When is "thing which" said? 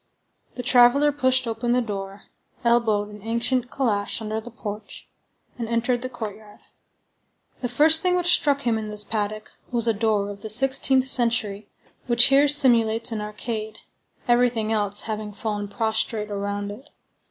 8.01-8.33